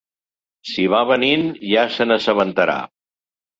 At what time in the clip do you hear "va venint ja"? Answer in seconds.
0.93-1.85